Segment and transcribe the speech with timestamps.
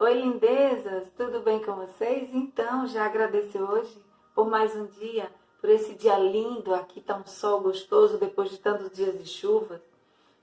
[0.00, 2.32] Oi, lindezas, tudo bem com vocês?
[2.32, 4.00] Então, já agradeceu hoje
[4.32, 5.28] por mais um dia,
[5.60, 9.82] por esse dia lindo, aqui tá um sol gostoso depois de tantos dias de chuva,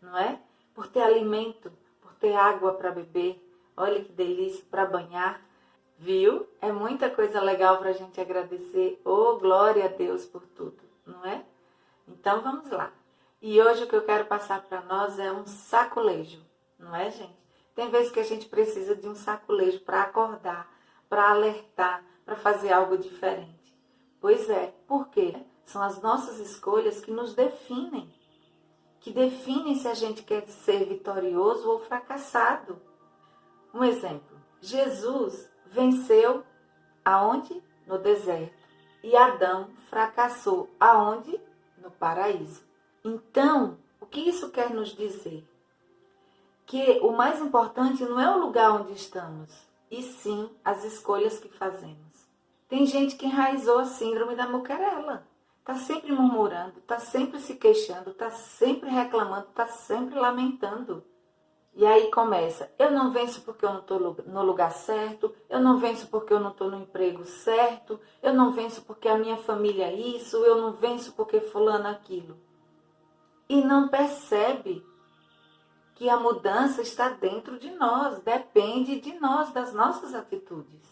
[0.01, 0.41] não é?
[0.73, 1.71] Por ter alimento,
[2.01, 3.41] por ter água para beber,
[3.77, 5.39] olha que delícia para banhar,
[5.97, 6.45] viu?
[6.59, 8.99] É muita coisa legal para a gente agradecer.
[9.05, 11.45] Oh, glória a Deus por tudo, não é?
[12.09, 12.91] Então vamos lá.
[13.41, 16.41] E hoje o que eu quero passar para nós é um sacolejo,
[16.77, 17.44] não é, gente?
[17.75, 20.71] Tem vezes que a gente precisa de um saculejo para acordar,
[21.09, 23.77] para alertar, para fazer algo diferente.
[24.21, 25.35] Pois é, por quê?
[25.65, 28.11] São as nossas escolhas que nos definem,
[29.01, 32.81] que definem se a gente quer ser vitorioso ou fracassado.
[33.73, 36.43] Um exemplo: Jesus venceu
[37.03, 37.61] aonde?
[37.85, 38.65] No deserto.
[39.03, 41.39] E Adão fracassou aonde?
[41.77, 42.63] No paraíso.
[43.03, 45.47] Então, o que isso quer nos dizer?
[46.65, 49.51] Que o mais importante não é o lugar onde estamos,
[49.89, 52.27] e sim as escolhas que fazemos.
[52.67, 55.27] Tem gente que enraizou a síndrome da muquerela.
[55.59, 61.03] Está sempre murmurando, está sempre se queixando, está sempre reclamando, está sempre lamentando.
[61.75, 65.77] E aí começa: eu não venço porque eu não estou no lugar certo, eu não
[65.77, 69.85] venço porque eu não estou no emprego certo, eu não venço porque a minha família
[69.85, 72.37] é isso, eu não venço porque fulano aquilo.
[73.49, 74.85] E não percebe
[75.95, 80.85] que a mudança está dentro de nós, depende de nós, das nossas atitudes.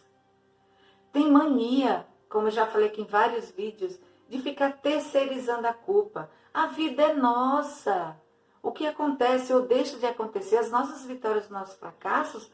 [1.12, 6.32] Tem mania, como eu já falei aqui em vários vídeos, de ficar terceirizando a culpa.
[6.54, 8.18] A vida é nossa.
[8.62, 12.50] O que acontece ou deixa de acontecer, as nossas vitórias, os nossos fracassos,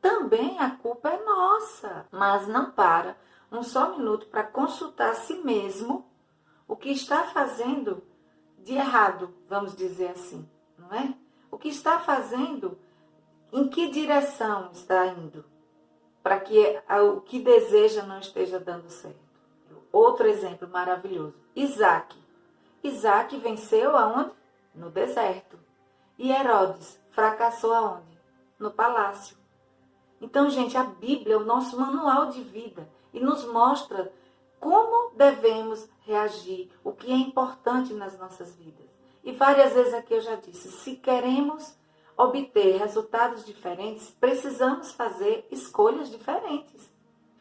[0.00, 2.06] também a culpa é nossa.
[2.12, 3.16] Mas não para
[3.50, 6.08] um só minuto para consultar a si mesmo
[6.68, 8.02] o que está fazendo
[8.58, 11.14] de errado, vamos dizer assim, não é?
[11.54, 12.76] O que está fazendo,
[13.52, 15.44] em que direção está indo,
[16.20, 16.82] para que
[17.14, 19.18] o que deseja não esteja dando certo.
[19.92, 22.18] Outro exemplo maravilhoso: Isaac.
[22.82, 24.32] Isaac venceu aonde?
[24.74, 25.56] No deserto.
[26.18, 28.18] E Herodes fracassou aonde?
[28.58, 29.36] No palácio.
[30.20, 34.12] Então, gente, a Bíblia é o nosso manual de vida e nos mostra
[34.58, 38.83] como devemos reagir, o que é importante nas nossas vidas.
[39.24, 41.74] E várias vezes aqui eu já disse: se queremos
[42.16, 46.92] obter resultados diferentes, precisamos fazer escolhas diferentes.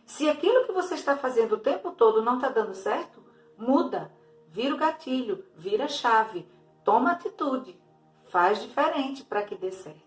[0.05, 3.21] Se aquilo que você está fazendo o tempo todo não está dando certo,
[3.57, 4.11] muda,
[4.49, 6.47] vira o gatilho, vira a chave,
[6.83, 7.79] toma atitude,
[8.25, 10.01] faz diferente para que dê certo.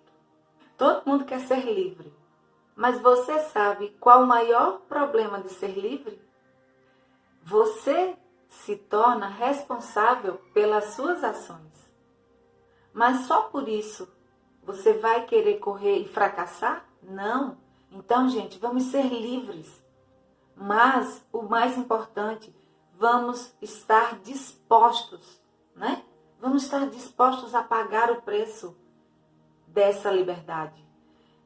[0.76, 2.12] Todo mundo quer ser livre,
[2.74, 6.20] mas você sabe qual o maior problema de ser livre?
[7.42, 8.16] Você
[8.66, 11.88] se torna responsável pelas suas ações.
[12.92, 14.12] Mas só por isso
[14.60, 16.84] você vai querer correr e fracassar?
[17.00, 17.58] Não.
[17.92, 19.80] Então, gente, vamos ser livres.
[20.56, 22.52] Mas o mais importante,
[22.98, 25.40] vamos estar dispostos,
[25.76, 26.02] né?
[26.40, 28.76] Vamos estar dispostos a pagar o preço
[29.68, 30.84] dessa liberdade.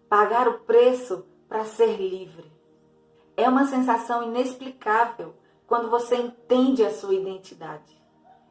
[0.08, 2.50] Pagar o preço para ser livre.
[3.37, 5.34] É uma sensação inexplicável
[5.70, 7.97] quando você entende a sua identidade.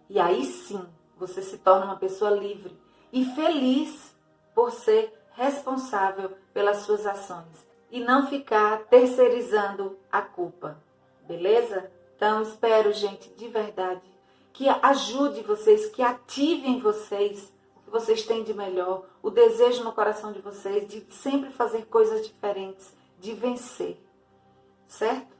[0.09, 0.81] E aí sim,
[1.17, 2.73] você se torna uma pessoa livre
[3.11, 4.15] e feliz
[4.55, 10.81] por ser responsável pelas suas ações e não ficar terceirizando a culpa.
[11.27, 11.91] Beleza?
[12.15, 14.01] Então espero, gente, de verdade,
[14.53, 19.91] que ajude vocês, que ativem vocês o que vocês têm de melhor, o desejo no
[19.91, 23.97] coração de vocês de sempre fazer coisas diferentes, de vencer.
[24.87, 25.38] Certo?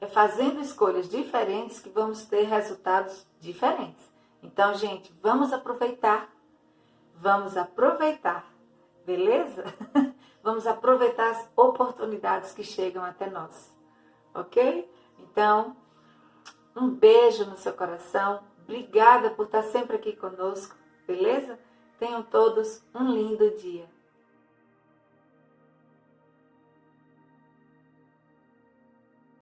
[0.00, 4.08] É fazendo escolhas diferentes que vamos ter resultados diferentes.
[4.42, 6.28] Então, gente, vamos aproveitar.
[7.16, 8.46] Vamos aproveitar,
[9.04, 9.64] beleza?
[10.40, 13.76] Vamos aproveitar as oportunidades que chegam até nós,
[14.32, 14.88] ok?
[15.18, 15.76] Então,
[16.76, 18.40] um beijo no seu coração.
[18.62, 20.76] Obrigada por estar sempre aqui conosco,
[21.06, 21.58] beleza?
[21.98, 23.88] Tenham todos um lindo dia.